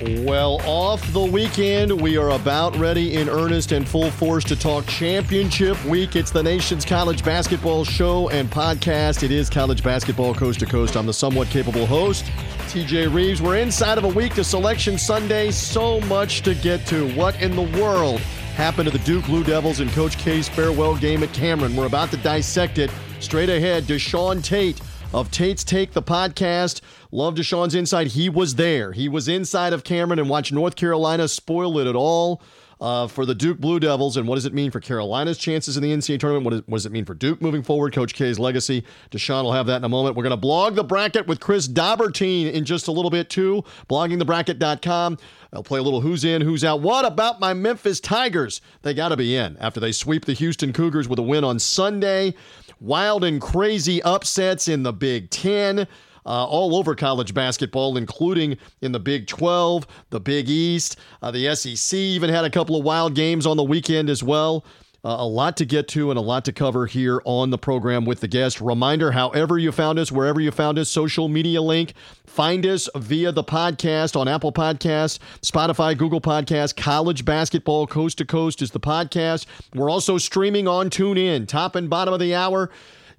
[0.00, 4.86] Well, off the weekend, we are about ready in earnest and full force to talk
[4.86, 6.14] championship week.
[6.14, 9.24] It's the nation's college basketball show and podcast.
[9.24, 10.96] It is college basketball coast to coast.
[10.96, 12.26] I'm the somewhat capable host,
[12.68, 13.42] TJ Reeves.
[13.42, 15.50] We're inside of a week to Selection Sunday.
[15.50, 17.10] So much to get to.
[17.14, 18.20] What in the world
[18.54, 21.74] happened to the Duke Blue Devils in Coach K's farewell game at Cameron?
[21.74, 22.92] We're about to dissect it.
[23.18, 24.80] Straight ahead, Deshaun Tate
[25.12, 26.82] of Tate's Take, the podcast.
[27.10, 28.08] Love Deshaun's insight.
[28.08, 28.92] He was there.
[28.92, 32.42] He was inside of Cameron and watched North Carolina spoil it at all.
[32.80, 35.82] Uh, for the Duke Blue Devils, and what does it mean for Carolina's chances in
[35.82, 36.44] the NCAA tournament?
[36.44, 37.92] What, is, what does it mean for Duke moving forward?
[37.92, 38.84] Coach K's legacy.
[39.10, 40.14] Deshaun will have that in a moment.
[40.14, 43.64] We're going to blog the bracket with Chris Dobbertean in just a little bit, too.
[43.88, 45.18] Bloggingthebracket.com.
[45.52, 46.80] I'll play a little who's in, who's out.
[46.80, 48.60] What about my Memphis Tigers?
[48.82, 51.58] They got to be in after they sweep the Houston Cougars with a win on
[51.58, 52.34] Sunday.
[52.80, 55.88] Wild and crazy upsets in the Big Ten.
[56.28, 60.98] Uh, all over college basketball, including in the Big 12, the Big East.
[61.22, 64.62] Uh, the SEC even had a couple of wild games on the weekend as well.
[65.02, 68.04] Uh, a lot to get to and a lot to cover here on the program
[68.04, 68.60] with the guest.
[68.60, 71.94] Reminder however you found us, wherever you found us, social media link,
[72.26, 78.26] find us via the podcast on Apple Podcasts, Spotify, Google Podcasts, College Basketball Coast to
[78.26, 79.46] Coast is the podcast.
[79.74, 82.68] We're also streaming on TuneIn, top and bottom of the hour.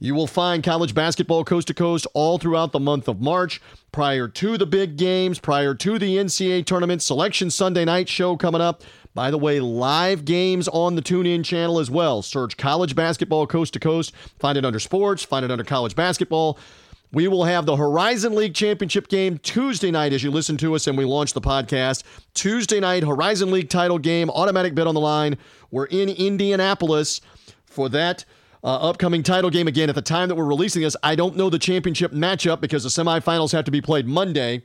[0.02, 3.62] You will find college basketball coast to coast all throughout the month of March,
[3.92, 8.62] prior to the big games, prior to the NCAA tournament, Selection Sunday night show coming
[8.62, 8.82] up.
[9.14, 12.22] By the way, live games on the TuneIn channel as well.
[12.22, 14.14] Search college basketball coast to coast.
[14.40, 16.58] Find it under sports, find it under college basketball.
[17.12, 20.88] We will have the Horizon League Championship game Tuesday night as you listen to us
[20.88, 22.04] and we launch the podcast.
[22.34, 25.38] Tuesday night, Horizon League title game, automatic bid on the line.
[25.72, 27.20] We're in Indianapolis
[27.66, 28.24] for that
[28.64, 29.90] uh, upcoming title game again.
[29.90, 32.90] At the time that we're releasing this, I don't know the championship matchup because the
[32.90, 34.64] semifinals have to be played Monday.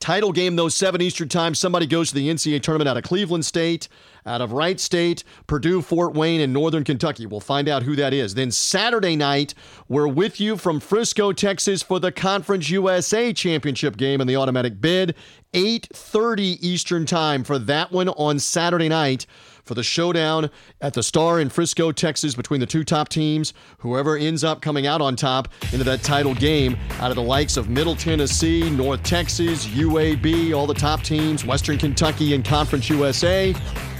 [0.00, 1.54] Title game, though, 7 Eastern Time.
[1.54, 3.86] Somebody goes to the NCAA tournament out of Cleveland State,
[4.24, 7.26] out of Wright State, Purdue, Fort Wayne, and Northern Kentucky.
[7.26, 8.32] We'll find out who that is.
[8.32, 9.52] Then Saturday night,
[9.88, 14.80] we're with you from Frisco, Texas for the Conference USA Championship game and the automatic
[14.80, 15.14] bid.
[15.52, 19.26] 8.30 Eastern Time for that one on Saturday night
[19.70, 20.50] for the showdown
[20.80, 23.54] at the Star in Frisco, Texas, between the two top teams.
[23.78, 27.56] Whoever ends up coming out on top into that title game out of the likes
[27.56, 33.54] of Middle Tennessee, North Texas, UAB, all the top teams, Western Kentucky, and Conference USA.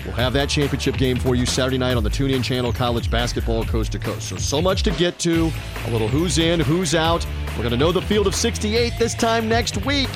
[0.05, 3.65] We'll have that championship game for you Saturday night on the TuneIn channel, college basketball
[3.65, 4.29] coast to coast.
[4.29, 5.53] So, so much to get to.
[5.87, 7.25] A little who's in, who's out.
[7.51, 10.09] We're going to know the field of 68 this time next week.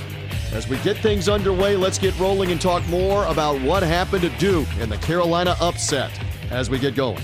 [0.54, 4.28] As we get things underway, let's get rolling and talk more about what happened to
[4.38, 6.12] Duke and the Carolina upset
[6.52, 7.20] as we get going.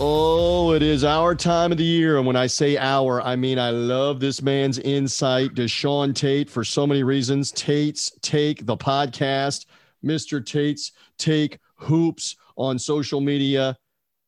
[0.00, 2.16] Oh, it is our time of the year.
[2.16, 5.54] And when I say our, I mean I love this man's insight.
[5.54, 7.52] Deshaun Tate for so many reasons.
[7.52, 9.66] Tate's Take, the podcast,
[10.04, 10.44] Mr.
[10.44, 13.78] Tate's Take Hoops on social media.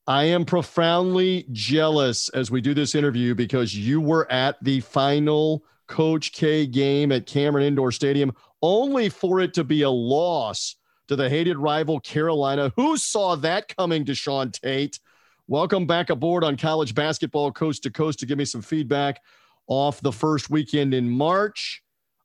[0.07, 5.65] I am profoundly jealous as we do this interview because you were at the final
[5.95, 10.75] Coach K game at Cameron Indoor Stadium, only for it to be a loss
[11.07, 12.73] to the hated rival Carolina.
[12.75, 14.99] Who saw that coming, Deshaun Tate?
[15.47, 19.21] Welcome back aboard on college basketball coast to coast to give me some feedback
[19.69, 21.81] off the first weekend in March.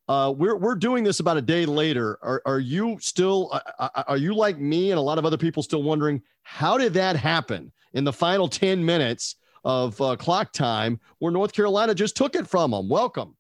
[0.08, 2.18] Uh, we're we're doing this about a day later.
[2.24, 5.38] Are are you still uh, uh are you like me and a lot of other
[5.38, 10.54] people still wondering how did that happen in the final ten minutes of uh, clock
[10.54, 12.90] time where North Carolina just took it from them?
[12.90, 13.36] Welcome.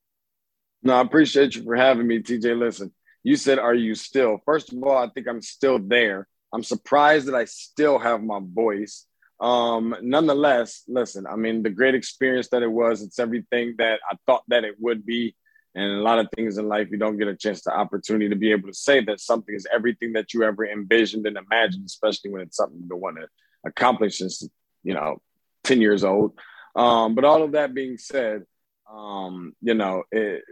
[0.81, 2.57] No, I appreciate you for having me, TJ.
[2.57, 4.41] Listen, you said, Are you still?
[4.45, 6.27] First of all, I think I'm still there.
[6.53, 9.05] I'm surprised that I still have my voice.
[9.39, 14.15] Um, nonetheless, listen, I mean, the great experience that it was, it's everything that I
[14.25, 15.35] thought that it would be.
[15.75, 18.35] And a lot of things in life, you don't get a chance to opportunity to
[18.35, 22.31] be able to say that something is everything that you ever envisioned and imagined, especially
[22.31, 23.27] when it's something you want to
[23.63, 24.43] accomplish since,
[24.83, 25.21] you know,
[25.63, 26.37] 10 years old.
[26.75, 28.43] Um, but all of that being said,
[28.91, 30.43] um, you know, it,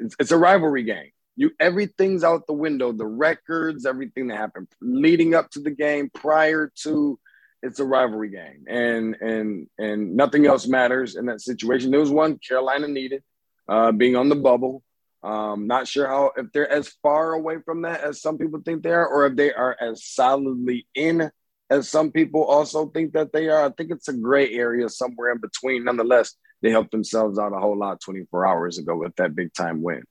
[0.00, 1.10] it's, it's a rivalry game.
[1.36, 2.92] You everything's out the window.
[2.92, 7.18] The records, everything that happened leading up to the game, prior to,
[7.62, 11.90] it's a rivalry game, and and and nothing else matters in that situation.
[11.90, 13.22] There was one Carolina needed,
[13.68, 14.82] uh, being on the bubble.
[15.22, 18.82] Um, not sure how if they're as far away from that as some people think
[18.82, 21.30] they are, or if they are as solidly in
[21.70, 23.64] as some people also think that they are.
[23.64, 25.84] I think it's a gray area somewhere in between.
[25.84, 29.82] Nonetheless, they helped themselves out a whole lot 24 hours ago with that big time
[29.82, 30.02] win.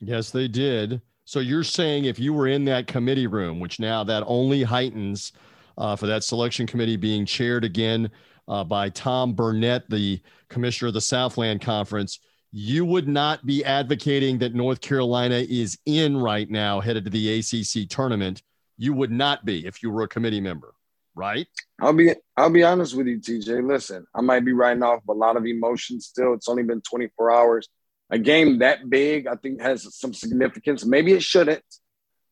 [0.00, 1.00] Yes, they did.
[1.24, 5.32] So you're saying if you were in that committee room, which now that only heightens
[5.78, 8.10] uh, for that selection committee being chaired again
[8.48, 12.18] uh, by Tom Burnett, the commissioner of the Southland Conference,
[12.50, 17.38] you would not be advocating that North Carolina is in right now, headed to the
[17.38, 18.42] ACC tournament.
[18.76, 20.74] You would not be if you were a committee member,
[21.14, 21.46] right?
[21.80, 23.66] I'll be I'll be honest with you, TJ.
[23.66, 26.34] Listen, I might be writing off a lot of emotions still.
[26.34, 27.68] It's only been 24 hours.
[28.10, 30.84] A game that big, I think, has some significance.
[30.84, 31.64] Maybe it shouldn't,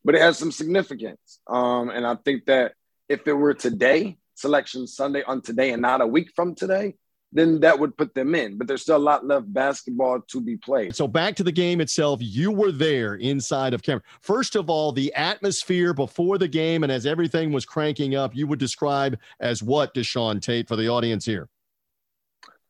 [0.04, 1.40] but it has some significance.
[1.46, 2.72] Um, and I think that
[3.08, 6.94] if it were today, selection Sunday on today, and not a week from today,
[7.32, 8.58] then that would put them in.
[8.58, 10.94] But there's still a lot left basketball to be played.
[10.96, 14.02] So back to the game itself, you were there inside of Cameron.
[14.20, 18.46] First of all, the atmosphere before the game and as everything was cranking up, you
[18.46, 21.48] would describe as what, Deshaun Tate, for the audience here?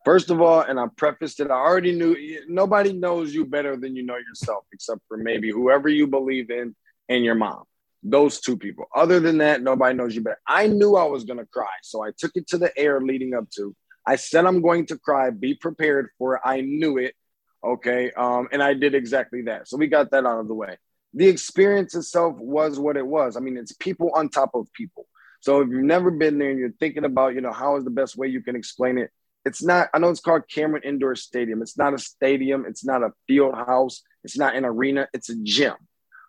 [0.04, 2.16] First of all, and I prefaced it, I already knew
[2.48, 6.74] nobody knows you better than you know yourself, except for maybe whoever you believe in
[7.10, 7.64] and your mom.
[8.02, 8.86] Those two people.
[8.94, 10.40] Other than that, nobody knows you better.
[10.46, 11.68] I knew I was going to cry.
[11.82, 14.98] So I took it to the air leading up to I said I'm going to
[14.98, 15.30] cry.
[15.30, 16.42] Be prepared for it.
[16.44, 17.14] I knew it.
[17.62, 18.10] Okay.
[18.12, 19.68] Um, and I did exactly that.
[19.68, 20.78] So we got that out of the way.
[21.14, 23.36] The experience itself was what it was.
[23.36, 25.06] I mean, it's people on top of people.
[25.40, 27.90] So if you've never been there and you're thinking about, you know, how is the
[27.90, 29.10] best way you can explain it?
[29.44, 31.62] It's not, I know it's called Cameron Indoor Stadium.
[31.62, 32.66] It's not a stadium.
[32.66, 34.02] It's not a field house.
[34.22, 35.08] It's not an arena.
[35.14, 35.74] It's a gym.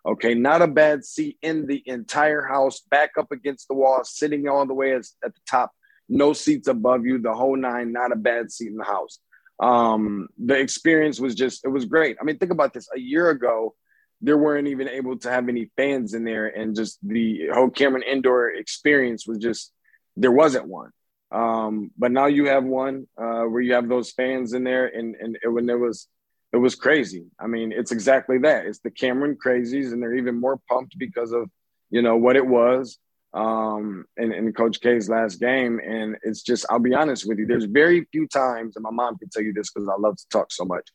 [0.04, 0.34] Okay.
[0.34, 4.66] Not a bad seat in the entire house, back up against the wall, sitting all
[4.66, 5.72] the way as, at the top
[6.12, 9.18] no seats above you, the whole nine, not a bad seat in the house.
[9.60, 12.16] Um, the experience was just, it was great.
[12.20, 13.74] I mean, think about this a year ago,
[14.20, 18.04] there weren't even able to have any fans in there, and just the whole Cameron
[18.04, 19.72] indoor experience was just,
[20.16, 20.90] there wasn't one.
[21.32, 25.16] Um, but now you have one uh, where you have those fans in there, and,
[25.16, 26.08] and it, when it was,
[26.52, 27.24] it was crazy.
[27.40, 28.66] I mean, it's exactly that.
[28.66, 31.50] It's the Cameron crazies, and they're even more pumped because of,
[31.90, 32.98] you know, what it was
[33.34, 35.80] um, in, in Coach K's last game.
[35.80, 39.18] And it's just, I'll be honest with you, there's very few times, and my mom
[39.18, 40.88] can tell you this because I love to talk so much.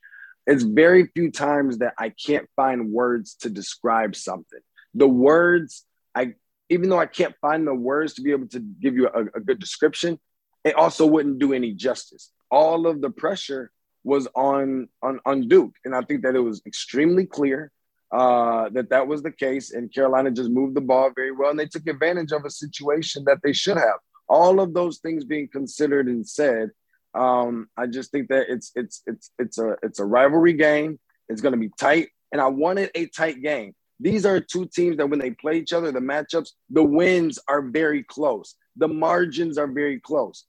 [0.46, 4.60] It's very few times that I can't find words to describe something.
[4.94, 5.84] The words,
[6.16, 6.36] I
[6.70, 9.40] even though I can't find the words to be able to give you a, a
[9.40, 10.20] good description,
[10.64, 12.32] it also wouldn't do any justice.
[12.50, 13.72] All of the pressure
[14.04, 17.72] was on, on on Duke, and I think that it was extremely clear
[18.12, 21.60] uh, that that was the case, and Carolina just moved the ball very well, and
[21.60, 24.00] they took advantage of a situation that they should have.
[24.30, 26.72] All of those things being considered and said,
[27.14, 31.00] um, I just think that it's it's it's it's a it's a rivalry game.
[31.30, 33.74] It's going to be tight, and I wanted a tight game.
[34.00, 37.62] These are two teams that when they play each other, the matchups, the wins are
[37.62, 38.56] very close.
[38.76, 40.46] The margins are very close.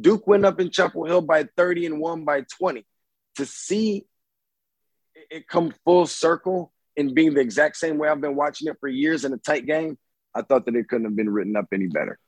[0.00, 2.86] Duke went up in Chapel Hill by 30 and won by 20.
[3.36, 4.06] To see
[5.28, 8.88] it come full circle in being the exact same way I've been watching it for
[8.88, 9.98] years in a tight game,
[10.34, 12.18] I thought that it couldn't have been written up any better.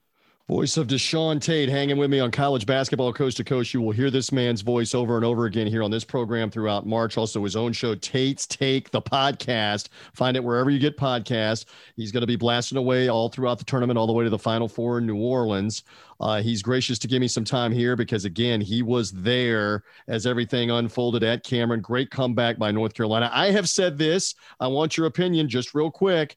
[0.49, 3.75] Voice of Deshaun Tate hanging with me on college basketball coast to coast.
[3.75, 6.87] You will hear this man's voice over and over again here on this program throughout
[6.87, 7.19] March.
[7.19, 9.89] Also, his own show, Tate's Take, the podcast.
[10.15, 11.65] Find it wherever you get podcasts.
[11.97, 14.39] He's going to be blasting away all throughout the tournament, all the way to the
[14.39, 15.83] Final Four in New Orleans.
[16.21, 20.27] Uh, he's gracious to give me some time here because, again, he was there as
[20.27, 21.81] everything unfolded at Cameron.
[21.81, 23.29] Great comeback by North Carolina.
[23.33, 24.37] I have said this.
[24.61, 26.37] I want your opinion just real quick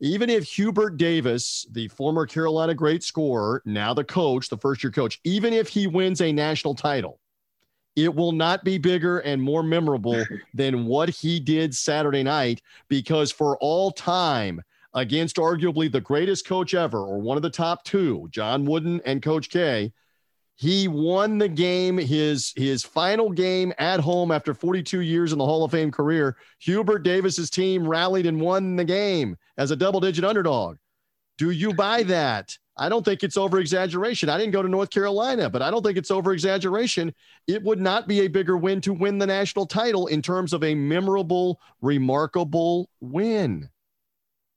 [0.00, 4.90] even if Hubert Davis, the former Carolina great scorer, now the coach, the first year
[4.90, 7.20] coach, even if he wins a national title,
[7.96, 10.24] it will not be bigger and more memorable
[10.54, 14.60] than what he did Saturday night because for all time,
[14.94, 19.22] against arguably the greatest coach ever or one of the top two, John Wooden and
[19.22, 19.92] Coach K,
[20.60, 25.44] he won the game, his his final game at home after 42 years in the
[25.44, 26.36] Hall of Fame career.
[26.58, 30.76] Hubert Davis's team rallied and won the game as a double-digit underdog.
[31.38, 32.58] Do you buy that?
[32.76, 34.28] I don't think it's over exaggeration.
[34.28, 37.14] I didn't go to North Carolina, but I don't think it's over exaggeration.
[37.46, 40.62] It would not be a bigger win to win the national title in terms of
[40.62, 43.70] a memorable, remarkable win.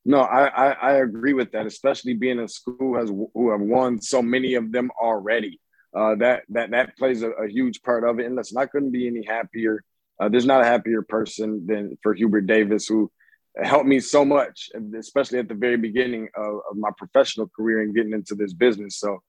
[0.03, 4.01] No, I, I, I agree with that, especially being a school has who have won
[4.01, 5.62] so many of them already
[5.95, 8.25] uh, that that that plays a, a, huge part of it.
[8.25, 9.83] And listen, I couldn't be any happier.
[10.19, 13.12] Uh, there's not a happier person than for Hubert Davis, who
[13.62, 17.93] helped me so much, especially at the very beginning of, of my professional career and
[17.93, 18.97] getting into this business.
[18.97, 19.21] So,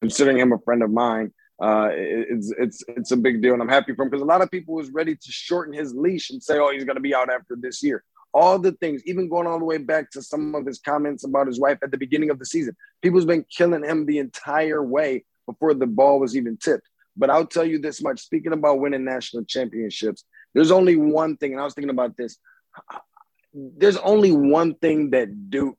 [0.00, 1.32] considering him a friend of mine,
[1.62, 4.42] uh, it's it's it's a big deal, and I'm happy for him because a lot
[4.42, 7.14] of people was ready to shorten his leash and say, "Oh, he's going to be
[7.14, 8.02] out after this year."
[8.34, 11.46] All the things, even going all the way back to some of his comments about
[11.46, 15.24] his wife at the beginning of the season, people's been killing him the entire way
[15.48, 16.86] before the ball was even tipped.
[17.16, 20.24] But I'll tell you this much speaking about winning national championships,
[20.54, 22.36] there's only one thing, and I was thinking about this.
[23.52, 25.78] There's only one thing that Duke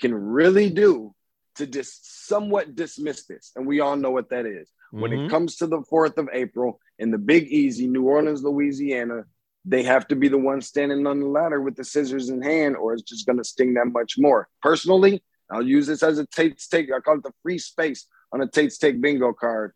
[0.00, 1.14] can really do
[1.56, 3.52] to just somewhat dismiss this.
[3.56, 4.68] And we all know what that is.
[4.68, 5.00] Mm-hmm.
[5.00, 5.30] When it mm-hmm.
[5.30, 9.24] comes to the 4th of April in the Big Easy, New Orleans, Louisiana,
[9.64, 12.76] they have to be the one standing on the ladder with the scissors in hand,
[12.76, 14.48] or it's just going to sting that much more.
[14.62, 16.90] Personally, I'll use this as a Tate's take.
[16.92, 19.74] I call it the free space on a Tate's take bingo card.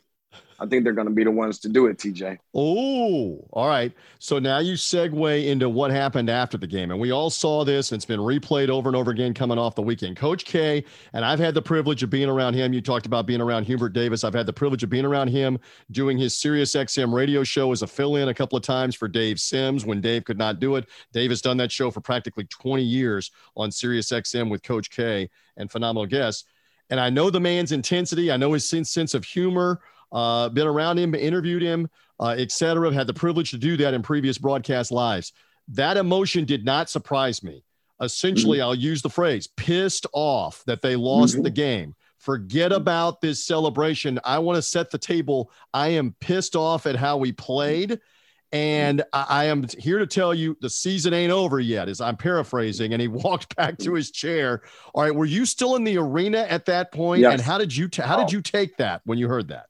[0.63, 2.39] I think they're going to be the ones to do it, TJ.
[2.55, 3.93] Oh, all right.
[4.21, 6.93] So now you segue into what happened after the game.
[6.93, 9.75] And we all saw this, and it's been replayed over and over again coming off
[9.75, 10.17] the weekend.
[10.17, 12.73] Coach K, and I've had the privilege of being around him.
[12.73, 14.23] You talked about being around Hubert Davis.
[14.23, 15.59] I've had the privilege of being around him
[15.91, 19.09] doing his Sirius XM radio show as a fill in a couple of times for
[19.09, 20.89] Dave Sims when Dave could not do it.
[21.13, 25.29] Dave has done that show for practically 20 years on Sirius XM with Coach K
[25.57, 26.45] and phenomenal guests.
[26.93, 28.31] And I know the man's intensity.
[28.31, 29.81] I know his sense of humor
[30.13, 31.89] uh, been around him, interviewed him,
[32.21, 32.93] uh, etc.
[32.93, 35.33] Had the privilege to do that in previous broadcast lives.
[35.69, 37.65] That emotion did not surprise me.
[38.03, 38.65] Essentially, mm-hmm.
[38.67, 41.45] I'll use the phrase pissed off that they lost mm-hmm.
[41.45, 41.95] the game.
[42.19, 44.21] Forget about this celebration.
[44.23, 45.51] I want to set the table.
[45.73, 48.01] I am pissed off at how we played.
[48.53, 52.93] And I, am here to tell you the season ain't over yet, as I'm paraphrasing.
[52.93, 54.63] And he walked back to his chair.
[54.95, 57.23] All right, were you still in the arena at that point?
[57.23, 57.33] Yes.
[57.33, 59.67] And how did you t- how did you take that when you heard that?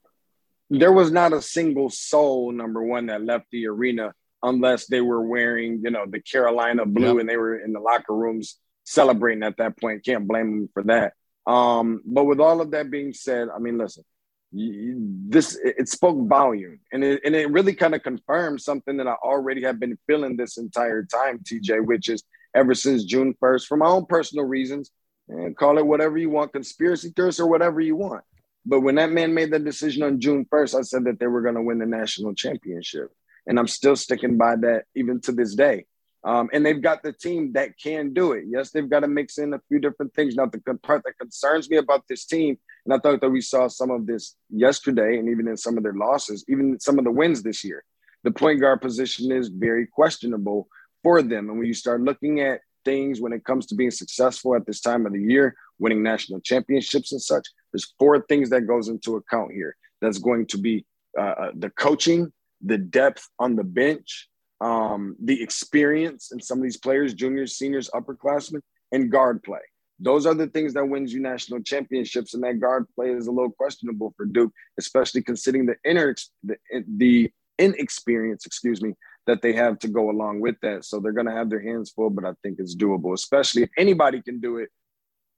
[0.72, 5.22] there was not a single soul number one that left the arena unless they were
[5.22, 7.20] wearing you know the carolina blue yep.
[7.20, 10.82] and they were in the locker rooms celebrating at that point can't blame them for
[10.82, 11.12] that
[11.44, 14.04] um, but with all of that being said i mean listen
[14.52, 19.14] this it spoke volume and it, and it really kind of confirmed something that i
[19.24, 22.22] already have been feeling this entire time tj which is
[22.54, 24.90] ever since june 1st for my own personal reasons
[25.28, 28.22] and call it whatever you want conspiracy theorists or whatever you want
[28.64, 31.42] but when that man made that decision on June 1st, I said that they were
[31.42, 33.10] going to win the national championship.
[33.46, 35.86] And I'm still sticking by that even to this day.
[36.24, 38.44] Um, and they've got the team that can do it.
[38.48, 40.36] Yes, they've got to mix in a few different things.
[40.36, 43.66] Now, the part that concerns me about this team, and I thought that we saw
[43.66, 47.10] some of this yesterday and even in some of their losses, even some of the
[47.10, 47.82] wins this year,
[48.22, 50.68] the point guard position is very questionable
[51.02, 51.48] for them.
[51.48, 54.80] And when you start looking at things when it comes to being successful at this
[54.80, 57.48] time of the year, winning national championships and such.
[57.72, 59.76] There's four things that goes into account here.
[60.00, 60.84] That's going to be
[61.18, 64.28] uh, uh, the coaching, the depth on the bench,
[64.62, 68.60] um, the experience in some of these players, juniors, seniors, upperclassmen,
[68.92, 69.60] and guard play.
[69.98, 73.32] Those are the things that wins you national championships, and that guard play is a
[73.32, 76.14] little questionable for Duke, especially considering the inner
[76.44, 76.56] the,
[76.96, 78.94] the inexperience, excuse me,
[79.26, 80.84] that they have to go along with that.
[80.84, 83.70] So they're going to have their hands full, but I think it's doable, especially if
[83.76, 84.70] anybody can do it.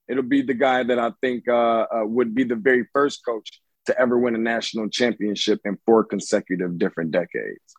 [0.09, 3.61] It'll be the guy that I think uh, uh, would be the very first coach
[3.87, 7.75] to ever win a national championship in four consecutive different decades.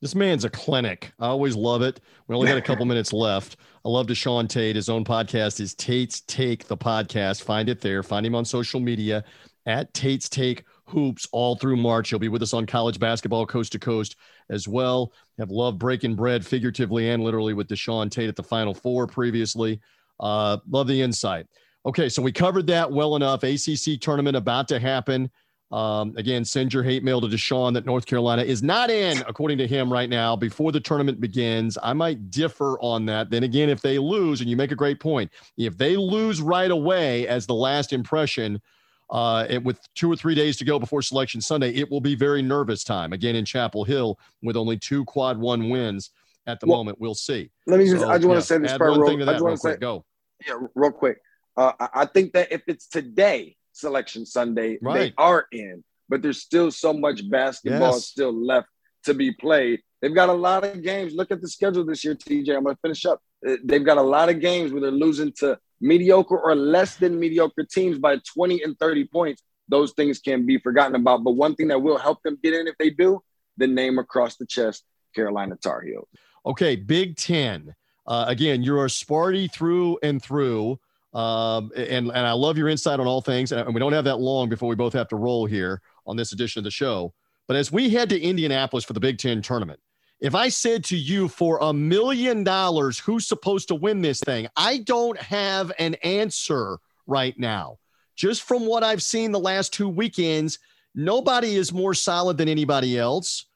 [0.00, 1.12] This man's a clinic.
[1.18, 2.00] I always love it.
[2.28, 3.56] We only got a couple minutes left.
[3.84, 4.76] I love Deshaun Tate.
[4.76, 7.42] His own podcast is Tate's Take, the podcast.
[7.42, 8.02] Find it there.
[8.02, 9.24] Find him on social media
[9.66, 12.10] at Tate's Take hoops all through March.
[12.10, 14.16] He'll be with us on college basketball coast to coast
[14.50, 15.12] as well.
[15.38, 19.80] Have loved breaking bread figuratively and literally with Deshaun Tate at the Final Four previously.
[20.20, 21.46] Uh, love the insight.
[21.86, 23.42] Okay, so we covered that well enough.
[23.42, 25.30] ACC tournament about to happen.
[25.70, 29.58] Um, again, send your hate mail to Deshaun that North Carolina is not in, according
[29.58, 31.76] to him right now, before the tournament begins.
[31.82, 33.28] I might differ on that.
[33.28, 36.70] Then again, if they lose, and you make a great point, if they lose right
[36.70, 38.62] away as the last impression,
[39.10, 42.14] uh, and with two or three days to go before Selection Sunday, it will be
[42.14, 46.10] very nervous time again in Chapel Hill with only two quad one wins
[46.46, 46.98] at the well, moment.
[46.98, 47.50] We'll see.
[47.66, 49.56] Let me just, so, I just want to say this part real, I just want
[49.56, 50.06] to say, go.
[50.46, 51.18] Yeah, real quick.
[51.58, 54.98] Uh, I think that if it's today, Selection Sunday, right.
[54.98, 58.06] they are in, but there's still so much basketball yes.
[58.06, 58.68] still left
[59.04, 59.80] to be played.
[60.00, 61.14] They've got a lot of games.
[61.14, 62.56] Look at the schedule this year, TJ.
[62.56, 63.20] I'm going to finish up.
[63.46, 67.18] Uh, they've got a lot of games where they're losing to mediocre or less than
[67.18, 71.24] mediocre teams by 20 and 30 points, those things can be forgotten about.
[71.24, 73.22] But one thing that will help them get in if they do,
[73.56, 76.08] the name across the chest, Carolina Tar Heels.
[76.46, 77.74] Okay, Big Ten.
[78.06, 80.78] Uh, again, you're a Sparty through and through.
[81.18, 83.50] Um, and, and I love your insight on all things.
[83.50, 86.32] And we don't have that long before we both have to roll here on this
[86.32, 87.12] edition of the show.
[87.48, 89.80] But as we head to Indianapolis for the Big Ten tournament,
[90.20, 94.46] if I said to you for a million dollars, who's supposed to win this thing?
[94.56, 97.78] I don't have an answer right now.
[98.14, 100.60] Just from what I've seen the last two weekends,
[100.94, 103.46] nobody is more solid than anybody else.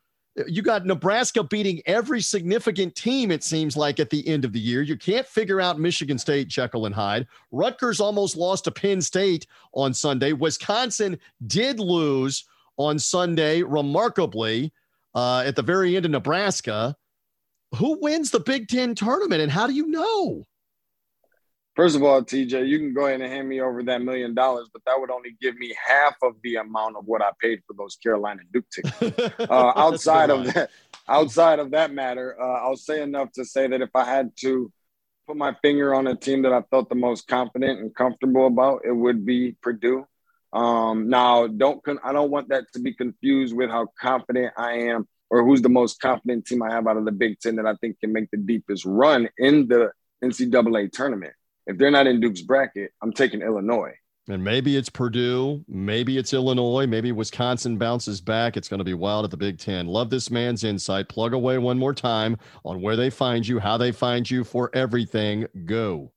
[0.47, 4.61] You got Nebraska beating every significant team, it seems like, at the end of the
[4.61, 4.81] year.
[4.81, 7.27] You can't figure out Michigan State, Jekyll and Hyde.
[7.51, 10.33] Rutgers almost lost to Penn State on Sunday.
[10.33, 12.45] Wisconsin did lose
[12.79, 14.73] on Sunday, remarkably
[15.15, 16.97] uh, at the very end of Nebraska.
[17.77, 20.47] Who wins the Big Ten tournament, and how do you know?
[21.75, 24.69] First of all, TJ, you can go ahead and hand me over that million dollars,
[24.73, 27.75] but that would only give me half of the amount of what I paid for
[27.75, 29.35] those Carolina Duke tickets.
[29.39, 30.71] Uh, outside of that,
[31.09, 34.71] outside of that matter, uh, I'll say enough to say that if I had to
[35.27, 38.83] put my finger on a team that I felt the most confident and comfortable about,
[38.85, 40.07] it would be Purdue.
[40.53, 44.75] Um, now, don't con- I don't want that to be confused with how confident I
[44.75, 47.67] am or who's the most confident team I have out of the Big Ten that
[47.67, 49.91] I think can make the deepest run in the
[50.23, 51.33] NCAA tournament.
[51.67, 53.93] If they're not in Duke's bracket, I'm taking Illinois.
[54.29, 58.57] And maybe it's Purdue, maybe it's Illinois, maybe Wisconsin bounces back.
[58.57, 59.87] It's going to be wild at the Big Ten.
[59.87, 61.09] Love this man's insight.
[61.09, 64.71] Plug away one more time on where they find you, how they find you for
[64.75, 65.47] everything.
[65.65, 66.13] Go.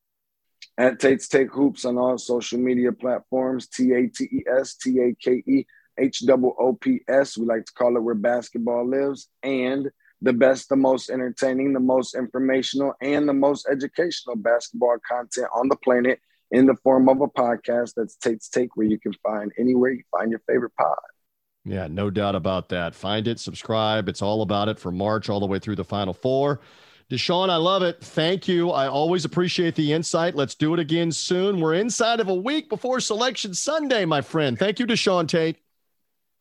[0.77, 4.99] At Tate's Take Hoops on all social media platforms, T A T E S T
[4.99, 5.65] A K E
[5.97, 7.37] H O O P S.
[7.37, 9.29] We like to call it where basketball lives.
[9.41, 9.89] And
[10.21, 15.67] the best, the most entertaining, the most informational, and the most educational basketball content on
[15.67, 16.19] the planet
[16.51, 20.03] in the form of a podcast that's Tate's Take, where you can find anywhere you
[20.11, 20.95] find your favorite pod.
[21.65, 22.93] Yeah, no doubt about that.
[22.93, 24.07] Find it, subscribe.
[24.07, 26.61] It's all about it from March all the way through the Final Four.
[27.09, 28.01] Deshaun, I love it.
[28.01, 28.71] Thank you.
[28.71, 30.35] I always appreciate the insight.
[30.35, 31.59] Let's do it again soon.
[31.59, 34.57] We're inside of a week before Selection Sunday, my friend.
[34.57, 35.57] Thank you, Deshaun Tate.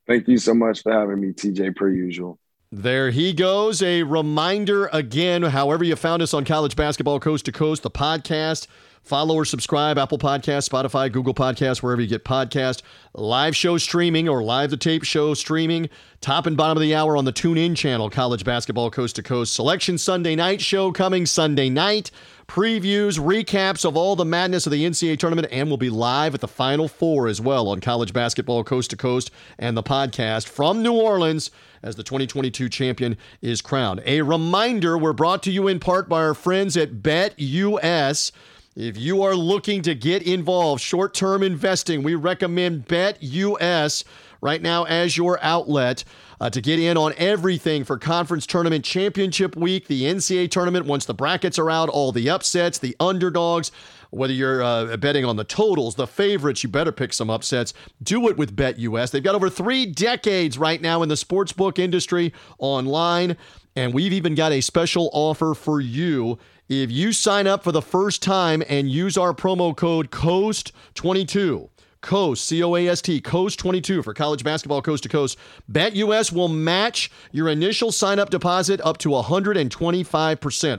[0.07, 2.38] Thank you so much for having me, TJ, per usual.
[2.76, 3.83] There he goes.
[3.83, 8.66] A reminder again, however, you found us on College Basketball Coast to Coast, the podcast.
[9.04, 12.83] Follow or subscribe Apple Podcast, Spotify, Google Podcast, wherever you get podcast.
[13.14, 15.88] Live show streaming or live the tape show streaming.
[16.21, 19.23] Top and bottom of the hour on the Tune In channel, College Basketball Coast to
[19.23, 19.54] Coast.
[19.54, 22.11] Selection Sunday night show coming Sunday night.
[22.46, 26.40] Previews, recaps of all the madness of the NCAA tournament, and we'll be live at
[26.40, 30.82] the Final Four as well on College Basketball Coast to Coast and the podcast from
[30.82, 31.50] New Orleans
[31.82, 34.02] as the 2022 champion is crowned.
[34.04, 38.30] A reminder we're brought to you in part by our friends at BetUS.
[38.76, 44.04] If you are looking to get involved, short term investing, we recommend BetUS
[44.44, 46.04] right now as your outlet
[46.38, 51.06] uh, to get in on everything for conference tournament championship week, the NCAA tournament once
[51.06, 53.72] the brackets are out, all the upsets, the underdogs.
[54.10, 57.74] Whether you're uh, betting on the totals, the favorites, you better pick some upsets.
[58.00, 59.11] Do it with BetUS.
[59.11, 63.37] They've got over three decades right now in the sportsbook industry online,
[63.74, 67.83] and we've even got a special offer for you if you sign up for the
[67.83, 71.68] first time and use our promo code COAST22,
[72.05, 75.37] Coast, C O A S T, Coast 22 for college basketball coast to coast.
[75.73, 79.69] BetUS will match your initial sign up deposit up to 125%.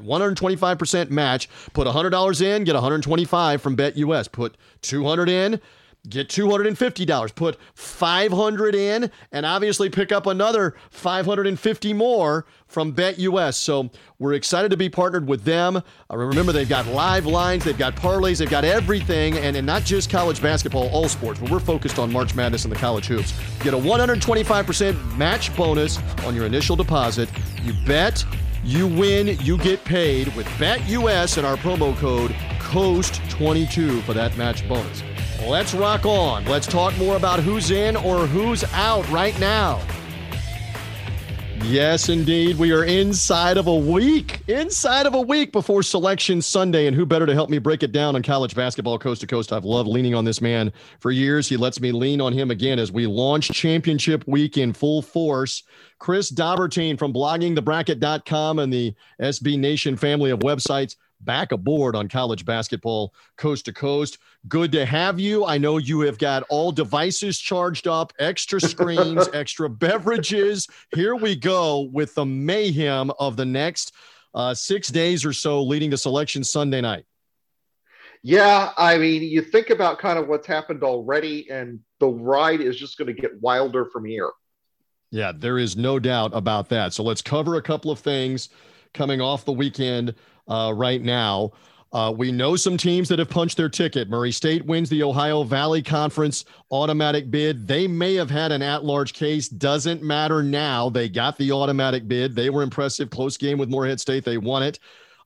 [0.06, 1.50] 125% match.
[1.74, 4.32] Put $100 in, get 125 from BetUS.
[4.32, 5.60] Put 200 in,
[6.10, 13.56] get $250 put 500 in and obviously pick up another 550 more from BetUS.
[13.56, 13.90] So
[14.20, 15.78] we're excited to be partnered with them.
[15.78, 19.84] Uh, remember, they've got live lines, they've got parlays, they've got everything, and, and not
[19.84, 23.34] just college basketball, all sports, but we're focused on March Madness and the college hoops.
[23.62, 27.30] Get a 125% match bonus on your initial deposit.
[27.64, 28.26] You bet,
[28.64, 34.68] you win, you get paid with BetUS and our promo code COAST22 for that match
[34.68, 35.04] bonus.
[35.44, 36.46] Let's rock on.
[36.46, 39.82] Let's talk more about who's in or who's out right now.
[41.66, 42.58] Yes, indeed.
[42.58, 46.86] We are inside of a week, inside of a week before Selection Sunday.
[46.86, 49.52] And who better to help me break it down on college basketball coast to coast?
[49.52, 51.50] I've loved leaning on this man for years.
[51.50, 55.64] He lets me lean on him again as we launch championship week in full force.
[55.98, 60.96] Chris Dobbertean from bloggingthebracket.com and the SB Nation family of websites
[61.26, 64.20] back aboard on college basketball coast to coast.
[64.48, 65.46] Good to have you.
[65.46, 70.68] I know you have got all devices charged up, extra screens, extra beverages.
[70.94, 73.94] Here we go with the mayhem of the next
[74.34, 77.06] uh, six days or so leading to selection Sunday night.
[78.22, 82.76] Yeah, I mean, you think about kind of what's happened already, and the ride is
[82.76, 84.32] just going to get wilder from here.
[85.12, 86.94] Yeah, there is no doubt about that.
[86.94, 88.50] So let's cover a couple of things
[88.94, 90.16] coming off the weekend
[90.48, 91.52] uh, right now.
[91.94, 94.10] Uh, we know some teams that have punched their ticket.
[94.10, 97.66] Murray State wins the Ohio Valley Conference automatic bid.
[97.68, 99.48] They may have had an at large case.
[99.48, 100.90] Doesn't matter now.
[100.90, 102.36] They got the automatic bid.
[102.36, 103.10] They were impressive.
[103.10, 104.26] Close game with Morehead State.
[104.26, 104.80] They won it.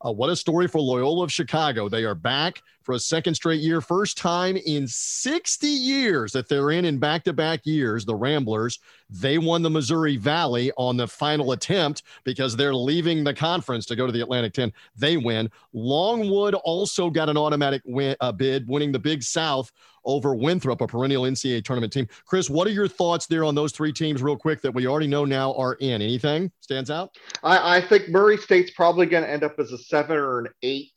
[0.06, 1.90] Uh, what a story for Loyola of Chicago.
[1.90, 3.82] They are back for a second straight year.
[3.82, 8.06] First time in 60 years that they're in in back to back years.
[8.06, 13.34] The Ramblers, they won the Missouri Valley on the final attempt because they're leaving the
[13.34, 14.72] conference to go to the Atlantic 10.
[14.96, 15.52] They win.
[15.74, 19.70] Longwood also got an automatic win, uh, bid, winning the Big South
[20.10, 22.08] over Winthrop, a perennial NCAA tournament team.
[22.26, 25.08] Chris, what are your thoughts there on those three teams, real quick, that we already
[25.08, 26.02] know now are in?
[26.02, 27.16] Anything stands out?
[27.44, 30.48] I, I think Murray State's probably going to end up as a seven or an
[30.64, 30.92] eight.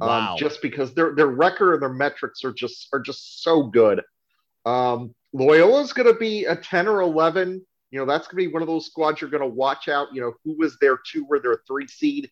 [0.00, 0.32] Um, wow.
[0.32, 4.02] Um, just because their their record and their metrics are just are just so good.
[4.66, 7.64] Um, Loyola's going to be a ten or eleven.
[7.90, 10.08] You know, that's going to be one of those squads you're going to watch out.
[10.12, 12.30] You know, who was their two or their three seed?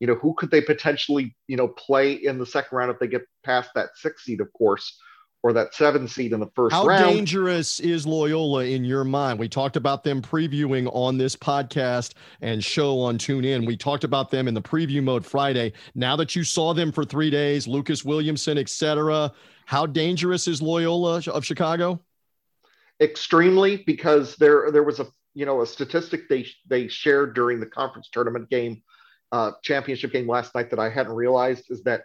[0.00, 3.06] You know, who could they potentially, you know, play in the second round if they
[3.06, 4.98] get past that six seed, of course
[5.42, 7.04] or that seven seed in the first How round.
[7.04, 9.38] How dangerous is Loyola in your mind?
[9.38, 13.66] We talked about them previewing on this podcast and show on TuneIn.
[13.66, 15.72] We talked about them in the preview mode Friday.
[15.94, 19.32] Now that you saw them for three days, Lucas Williamson, etc.,
[19.66, 22.00] how dangerous is Loyola of Chicago?
[23.00, 27.66] Extremely, because there there was a you know a statistic they they shared during the
[27.66, 28.82] conference tournament game,
[29.32, 32.02] uh, championship game last night that I hadn't realized is that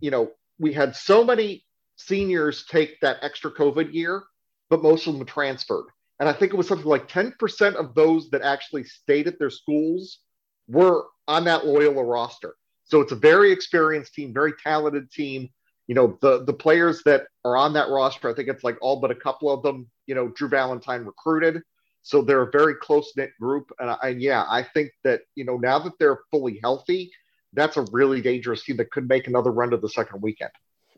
[0.00, 1.64] you know we had so many
[2.06, 4.22] seniors take that extra COVID year,
[4.70, 5.86] but most of them transferred.
[6.20, 9.50] And I think it was something like 10% of those that actually stayed at their
[9.50, 10.18] schools
[10.68, 12.54] were on that Loyola roster.
[12.84, 15.48] So it's a very experienced team, very talented team.
[15.88, 19.00] You know, the the players that are on that roster, I think it's like all
[19.00, 21.62] but a couple of them, you know, Drew Valentine recruited.
[22.02, 23.72] So they're a very close knit group.
[23.78, 27.12] And, and yeah, I think that, you know, now that they're fully healthy,
[27.52, 30.50] that's a really dangerous team that could make another run to the second weekend.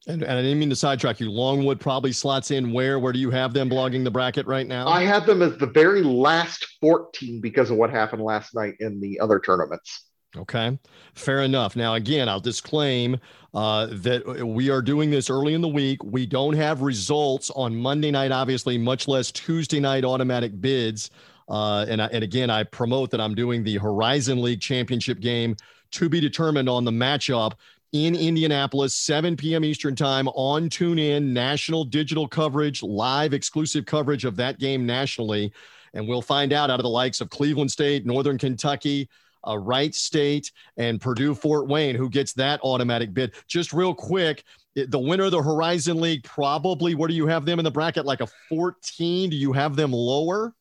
[0.06, 1.30] And, and, I didn't mean to sidetrack you.
[1.30, 2.98] Longwood probably slots in where?
[2.98, 4.86] Where do you have them blogging the bracket right now?
[4.86, 9.00] I have them as the very last 14 because of what happened last night in
[9.00, 10.04] the other tournaments.
[10.36, 10.76] Okay,
[11.14, 11.76] fair enough.
[11.76, 13.18] Now, again, I'll disclaim
[13.54, 16.02] uh, that we are doing this early in the week.
[16.02, 21.10] We don't have results on Monday night, obviously, much less Tuesday night automatic bids.
[21.48, 25.56] Uh, and, I, and again, I promote that I'm doing the Horizon League championship game
[25.92, 27.52] to be determined on the matchup
[27.92, 29.64] in Indianapolis, 7 p.m.
[29.64, 35.52] Eastern Time on TuneIn, national digital coverage, live exclusive coverage of that game nationally.
[35.92, 39.08] And we'll find out out of the likes of Cleveland State, Northern Kentucky,
[39.46, 43.34] uh, Wright State, and Purdue Fort Wayne, who gets that automatic bid.
[43.46, 44.42] Just real quick,
[44.74, 48.04] the winner of the Horizon League, probably, where do you have them in the bracket?
[48.04, 49.30] Like a 14?
[49.30, 50.52] Do you have them lower?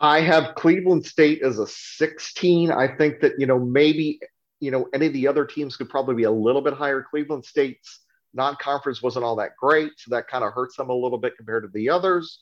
[0.00, 2.70] I have Cleveland State as a 16.
[2.70, 4.20] I think that, you know, maybe
[4.60, 7.02] you know, any of the other teams could probably be a little bit higher.
[7.02, 8.00] Cleveland State's
[8.34, 11.64] non-conference wasn't all that great, so that kind of hurts them a little bit compared
[11.64, 12.40] to the others.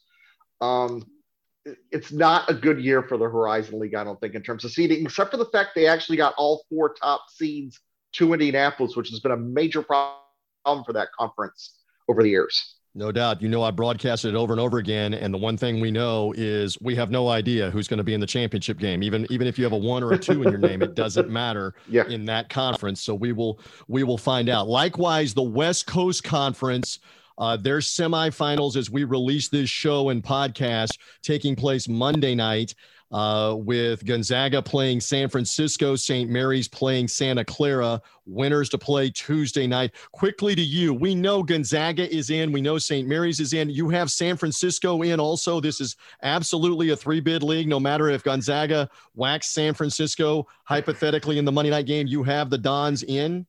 [0.60, 1.04] Um,
[1.90, 4.70] it's not a good year for the Horizon League, I don't think, in terms of
[4.70, 7.80] seeding, except for the fact they actually got all four top seeds
[8.12, 12.75] to Indianapolis, which has been a major problem for that conference over the years.
[12.96, 13.42] No doubt.
[13.42, 15.12] You know, I broadcasted it over and over again.
[15.12, 18.14] And the one thing we know is we have no idea who's going to be
[18.14, 19.02] in the championship game.
[19.02, 21.28] Even even if you have a one or a two in your name, it doesn't
[21.28, 22.06] matter yeah.
[22.08, 23.02] in that conference.
[23.02, 24.66] So we will we will find out.
[24.66, 26.98] Likewise, the West Coast Conference.
[27.38, 32.74] Uh, their semifinals as we release this show and podcast taking place Monday night
[33.12, 36.28] uh, with Gonzaga playing San Francisco, St.
[36.28, 38.00] Mary's playing Santa Clara.
[38.26, 39.92] Winners to play Tuesday night.
[40.10, 40.92] Quickly to you.
[40.92, 42.50] We know Gonzaga is in.
[42.50, 43.06] We know St.
[43.06, 43.70] Mary's is in.
[43.70, 45.60] You have San Francisco in also.
[45.60, 47.68] This is absolutely a three bid league.
[47.68, 52.50] No matter if Gonzaga whacks San Francisco hypothetically in the Monday night game, you have
[52.50, 53.46] the Dons in.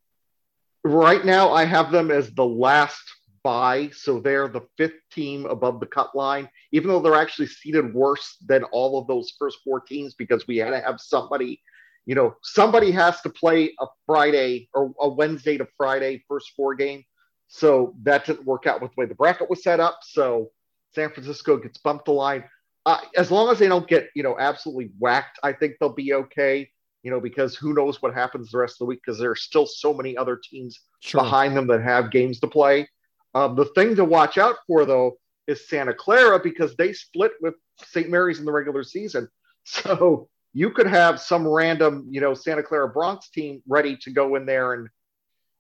[0.84, 3.02] Right now, I have them as the last
[3.48, 3.90] bye.
[3.94, 8.36] So they're the fifth team above the cut line, even though they're actually seated worse
[8.46, 11.62] than all of those first four teams because we had to have somebody,
[12.06, 16.76] you know, somebody has to play a Friday or a Wednesday to Friday first four
[16.76, 17.06] game.
[17.48, 20.00] So that didn't work out with the way the bracket was set up.
[20.02, 20.52] So
[20.94, 22.44] San Francisco gets bumped the line.
[22.86, 26.14] Uh, as long as they don't get, you know, absolutely whacked, I think they'll be
[26.14, 26.70] okay
[27.04, 29.36] you know, because who knows what happens the rest of the week because there are
[29.36, 31.22] still so many other teams sure.
[31.22, 32.86] behind them that have games to play.
[33.34, 37.56] Um, the thing to watch out for, though, is Santa Clara because they split with
[37.86, 38.10] St.
[38.10, 39.30] Mary's in the regular season.
[39.70, 44.36] So you could have some random, you know, Santa Clara Broncos team ready to go
[44.36, 44.88] in there and,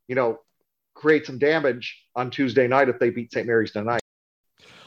[0.07, 0.39] you know,
[0.93, 3.45] create some damage on Tuesday night if they beat St.
[3.45, 3.99] Mary's tonight.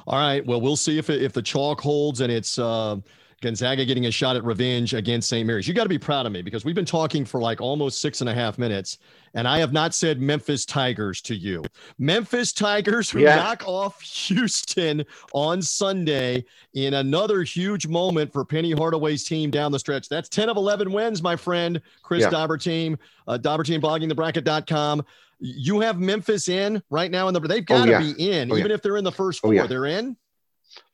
[0.06, 0.44] All right.
[0.44, 2.96] Well, we'll see if it, if the chalk holds and it's uh,
[3.40, 5.46] Gonzaga getting a shot at revenge against St.
[5.46, 5.66] Mary's.
[5.66, 8.20] You got to be proud of me because we've been talking for like almost six
[8.20, 8.98] and a half minutes,
[9.32, 11.64] and I have not said Memphis Tigers to you.
[11.98, 13.36] Memphis Tigers who yeah.
[13.36, 19.78] knock off Houston on Sunday in another huge moment for Penny Hardaway's team down the
[19.78, 20.10] stretch.
[20.10, 22.30] That's 10 of 11 wins, my friend, Chris yeah.
[22.30, 25.02] Dobbertean, uh, Dobbertean blogging thebracket.com.
[25.38, 28.12] You have Memphis in right now, and the, they've got to oh, yeah.
[28.12, 29.66] be in, oh, even if they're in the first oh, four.
[29.66, 30.18] They're in.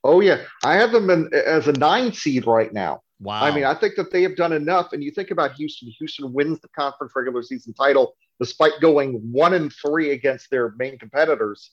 [0.07, 3.03] Oh yeah, I have them in, as a nine seed right now.
[3.19, 3.43] Wow.
[3.43, 4.93] I mean, I think that they have done enough.
[4.93, 5.91] And you think about Houston.
[5.99, 10.99] Houston wins the conference regular season title despite going one and three against their main
[10.99, 11.71] competitors.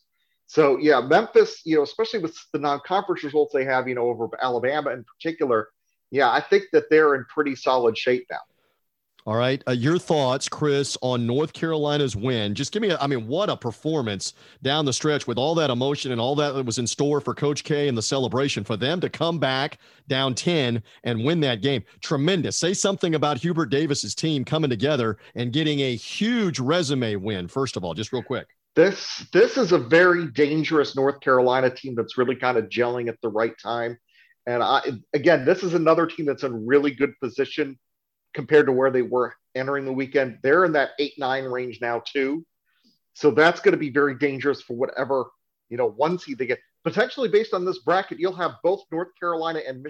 [0.48, 4.30] So yeah, Memphis, you know, especially with the non-conference results they have, you know, over
[4.42, 5.70] Alabama in particular.
[6.10, 8.40] Yeah, I think that they're in pretty solid shape now.
[9.26, 9.64] All right.
[9.66, 12.54] Uh, your thoughts, Chris, on North Carolina's win.
[12.54, 15.70] Just give me, a, I mean, what a performance down the stretch with all that
[15.70, 18.66] emotion and all that was in store for Coach K and the celebration.
[18.66, 22.58] For them to come back down 10 and win that game, tremendous.
[22.58, 27.78] Say something about Hubert Davis's team coming together and getting a huge resume win, first
[27.78, 28.48] of all, just real quick.
[28.76, 33.22] This this is a very dangerous North Carolina team that's really kind of gelling at
[33.22, 33.98] the right time.
[34.48, 34.82] And I
[35.14, 37.78] again, this is another team that's in really good position
[38.34, 40.40] compared to where they were entering the weekend.
[40.42, 42.46] They're in that eight nine range now too,
[43.14, 45.26] so that's going to be very dangerous for whatever
[45.70, 46.60] you know one seed they get.
[46.84, 49.86] Potentially based on this bracket, you'll have both North Carolina and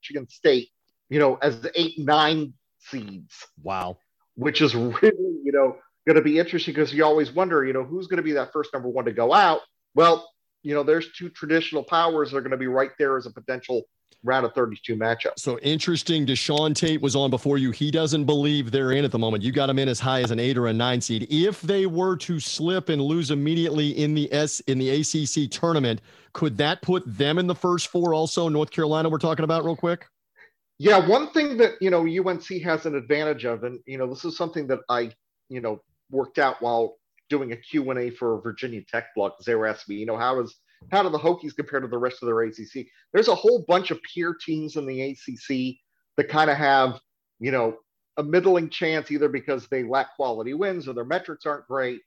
[0.00, 0.68] Michigan State,
[1.08, 3.46] you know, as the eight nine seeds.
[3.62, 3.98] Wow,
[4.36, 7.84] which is really you know going to be interesting because you always wonder, you know,
[7.84, 9.60] who's going to be that first number one to go out.
[9.94, 10.28] Well,
[10.62, 13.30] you know, there's two traditional powers that are going to be right there as a
[13.30, 13.82] potential
[14.22, 15.38] round of 32 matchup.
[15.38, 16.26] So interesting.
[16.26, 17.70] Deshaun Tate was on before you.
[17.70, 19.42] He doesn't believe they're in at the moment.
[19.42, 21.26] You got him in as high as an eight or a nine seed.
[21.30, 26.00] If they were to slip and lose immediately in the S in the ACC tournament,
[26.32, 28.14] could that put them in the first four?
[28.14, 30.06] Also, North Carolina, we're talking about real quick.
[30.78, 34.24] Yeah, one thing that you know UNC has an advantage of, and you know this
[34.24, 35.12] is something that I
[35.48, 36.96] you know worked out while
[37.28, 40.06] doing a Q and A for Virginia Tech blog because they were asking me, you
[40.06, 40.56] know, how is
[40.90, 42.86] how do the Hokies compare to the rest of their ACC?
[43.12, 45.76] There's a whole bunch of peer teams in the ACC
[46.16, 47.00] that kind of have,
[47.38, 47.76] you know,
[48.16, 52.00] a middling chance either because they lack quality wins or their metrics aren't great,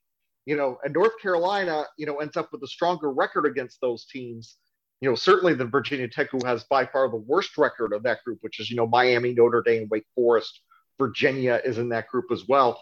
[0.45, 4.05] you know, and North Carolina, you know, ends up with a stronger record against those
[4.05, 4.57] teams.
[5.01, 8.23] You know, certainly the Virginia Tech, who has by far the worst record of that
[8.23, 10.61] group, which is, you know, Miami, Notre Dame, Wake Forest,
[10.97, 12.79] Virginia is in that group as well.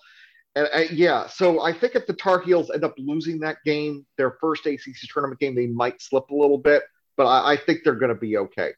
[0.55, 4.05] And uh, yeah, so I think if the Tar Heels end up losing that game,
[4.17, 6.83] their first ACC tournament game, they might slip a little bit,
[7.15, 8.71] but I, I think they're going to be okay.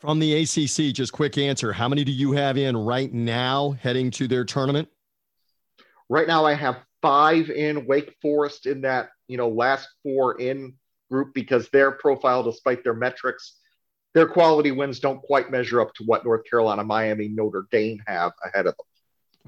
[0.00, 4.10] From the ACC, just quick answer: How many do you have in right now heading
[4.12, 4.88] to their tournament?
[6.08, 10.74] Right now, I have five in Wake Forest in that you know last four in
[11.10, 13.56] group because their profile, despite their metrics,
[14.14, 18.32] their quality wins don't quite measure up to what North Carolina, Miami, Notre Dame have
[18.44, 18.86] ahead of them.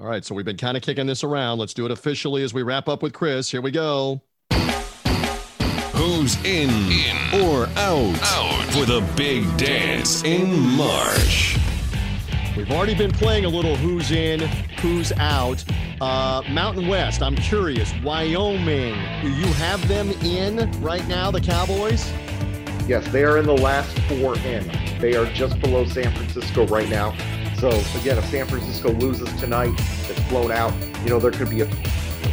[0.01, 1.59] All right, so we've been kind of kicking this around.
[1.59, 3.51] Let's do it officially as we wrap up with Chris.
[3.51, 4.19] Here we go.
[5.93, 11.55] Who's in, in or out, out for the big dance in March?
[12.57, 14.39] We've already been playing a little who's in,
[14.79, 15.63] who's out.
[16.01, 17.93] Uh, Mountain West, I'm curious.
[18.03, 22.11] Wyoming, do you have them in right now, the Cowboys?
[22.87, 24.67] Yes, they are in the last four in.
[24.99, 27.15] They are just below San Francisco right now.
[27.61, 27.69] So
[27.99, 29.71] again, if San Francisco loses tonight,
[30.09, 30.73] it's blown out.
[31.03, 31.67] You know, there could be a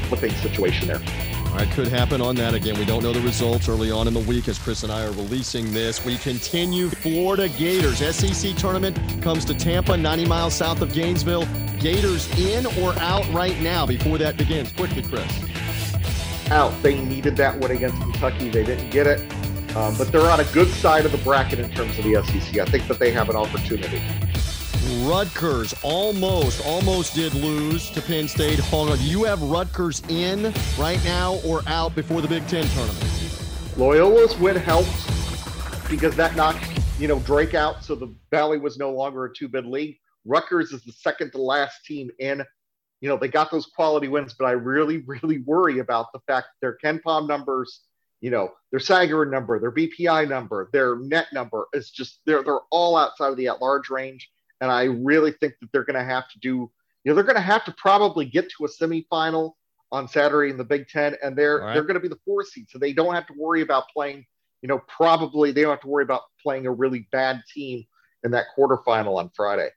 [0.08, 1.00] flipping situation there.
[1.52, 2.78] Right, could happen on that again.
[2.78, 5.10] We don't know the results early on in the week as Chris and I are
[5.10, 6.02] releasing this.
[6.02, 7.98] We continue Florida Gators.
[7.98, 11.46] SEC tournament comes to Tampa, 90 miles south of Gainesville.
[11.78, 14.72] Gators in or out right now before that begins?
[14.72, 15.30] Quickly, Chris.
[16.50, 16.72] Out.
[16.82, 18.48] They needed that win against Kentucky.
[18.48, 19.20] They didn't get it.
[19.76, 22.58] Um, but they're on a good side of the bracket in terms of the SEC.
[22.58, 24.02] I think that they have an opportunity.
[25.06, 28.58] Rutgers almost, almost did lose to Penn State.
[28.58, 28.98] Hold on.
[28.98, 33.04] Do you have Rutgers in right now or out before the Big Ten tournament?
[33.76, 34.88] Loyola's win helped
[35.88, 36.64] because that knocked,
[36.98, 37.84] you know, Drake out.
[37.84, 39.98] So the Valley was no longer a two bid league.
[40.24, 42.44] Rutgers is the second to last team in.
[43.00, 46.48] You know, they got those quality wins, but I really, really worry about the fact
[46.48, 47.82] that their KenPom numbers,
[48.20, 52.60] you know, their Sagarin number, their BPI number, their net number is just they're they're
[52.70, 54.28] all outside of the at large range.
[54.60, 56.70] And I really think that they're going to have to do, you
[57.06, 59.52] know, they're going to have to probably get to a semifinal
[59.90, 61.74] on Saturday in the Big Ten, and they're right.
[61.74, 64.26] they're going to be the four seed, so they don't have to worry about playing.
[64.62, 67.84] You know, probably they don't have to worry about playing a really bad team
[68.24, 69.70] in that quarterfinal on Friday.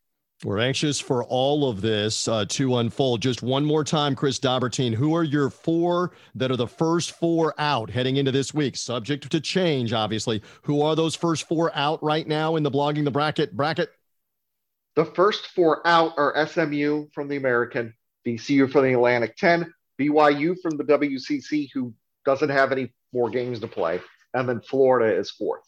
[0.43, 3.21] We're anxious for all of this uh, to unfold.
[3.21, 4.95] Just one more time, Chris Dobbertean.
[4.95, 8.75] Who are your four that are the first four out heading into this week?
[8.75, 10.41] Subject to change, obviously.
[10.63, 13.91] Who are those first four out right now in the blogging the bracket bracket?
[14.95, 17.93] The first four out are SMU from the American,
[18.27, 21.93] VCU from the Atlantic 10, BYU from the WCC, who
[22.25, 24.01] doesn't have any more games to play,
[24.33, 25.63] and then Florida is fourth.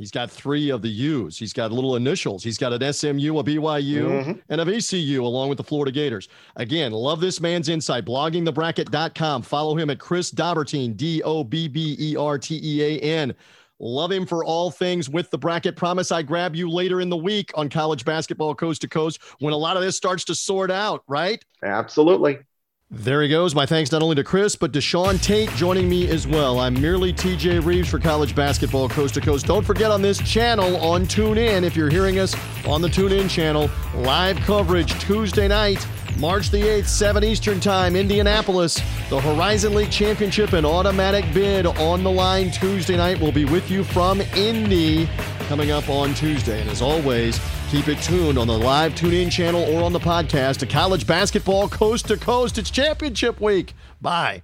[0.00, 1.38] He's got three of the U's.
[1.38, 2.42] He's got little initials.
[2.42, 4.32] He's got an SMU, a BYU, mm-hmm.
[4.48, 6.30] and a VCU along with the Florida Gators.
[6.56, 8.06] Again, love this man's insight.
[8.06, 9.42] Bloggingthebracket.com.
[9.42, 13.34] Follow him at Chris Dobbertean, D O B B E R T E A N.
[13.80, 15.74] Love him for all things with the bracket.
[15.74, 19.54] Promise I grab you later in the week on college basketball coast to coast when
[19.54, 21.42] a lot of this starts to sort out, right?
[21.62, 22.40] Absolutely.
[22.92, 23.54] There he goes.
[23.54, 26.58] My thanks not only to Chris, but to Sean Tate joining me as well.
[26.58, 29.46] I'm merely TJ Reeves for college basketball coast to coast.
[29.46, 32.34] Don't forget on this channel on TuneIn, if you're hearing us
[32.66, 35.86] on the TuneIn channel, live coverage Tuesday night
[36.18, 38.80] March the 8th, 7 Eastern Time, Indianapolis.
[39.08, 43.20] The Horizon League Championship and automatic bid on the line Tuesday night.
[43.20, 45.08] We'll be with you from Indy
[45.48, 46.60] coming up on Tuesday.
[46.60, 49.98] And as always, keep it tuned on the live tune in channel or on the
[49.98, 52.58] podcast to college basketball coast to coast.
[52.58, 53.74] It's championship week.
[54.00, 54.42] Bye.